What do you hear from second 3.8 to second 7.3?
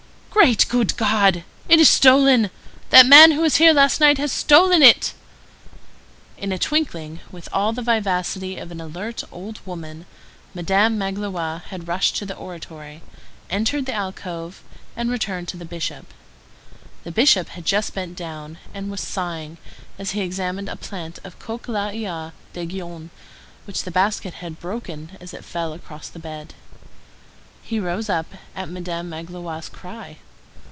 night has stolen it." In a twinkling,